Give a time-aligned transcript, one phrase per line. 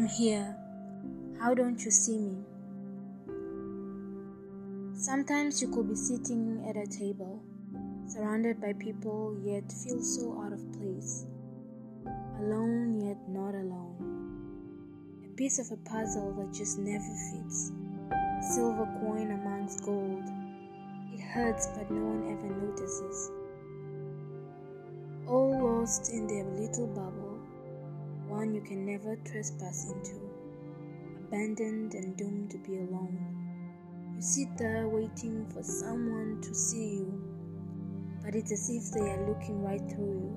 [0.00, 0.56] here.
[1.38, 2.38] How don't you see me?
[4.94, 7.42] Sometimes you could be sitting at a table,
[8.06, 11.26] surrounded by people, yet feel so out of place.
[12.40, 13.96] Alone, yet not alone.
[15.26, 17.72] A piece of a puzzle that just never fits.
[18.10, 20.24] A silver coin amongst gold.
[21.12, 23.30] It hurts, but no one ever notices.
[25.28, 27.21] All lost in their little bubble,
[28.32, 30.16] one you can never trespass into.
[31.28, 33.18] Abandoned and doomed to be alone.
[34.14, 37.22] You sit there waiting for someone to see you,
[38.24, 40.32] but it's as if they are looking right through you,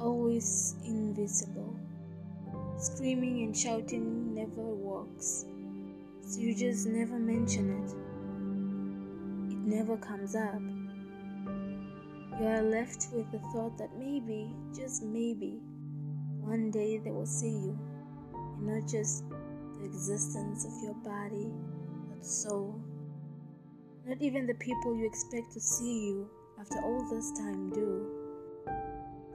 [0.00, 1.78] always invisible.
[2.76, 5.46] Screaming and shouting never works,
[6.22, 7.90] so you just never mention it.
[9.52, 10.60] It never comes up.
[12.40, 15.60] You are left with the thought that maybe, just maybe,
[16.42, 17.78] one day they will see you,
[18.34, 21.50] and not just the existence of your body,
[22.08, 22.80] but soul.
[24.06, 26.30] Not even the people you expect to see you
[26.60, 28.06] after all this time do.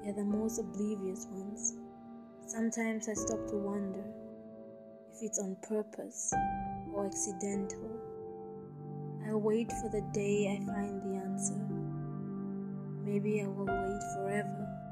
[0.03, 1.73] They are the most oblivious ones.
[2.47, 4.03] Sometimes I stop to wonder
[5.13, 6.33] if it's on purpose
[6.93, 7.89] or accidental.
[9.27, 11.57] I wait for the day I find the answer.
[13.03, 14.84] Maybe I will wait forever.